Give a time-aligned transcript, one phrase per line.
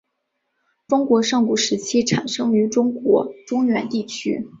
[0.87, 4.47] 中国上古时期产生于中国中原地区。